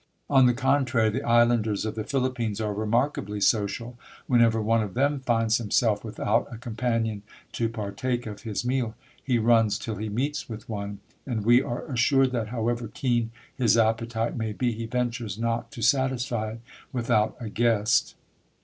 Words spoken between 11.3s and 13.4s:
we are assured that, however keen